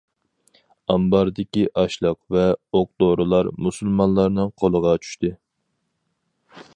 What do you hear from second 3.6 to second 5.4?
مۇسۇلمانلارنىڭ قولىغا چۈشتى.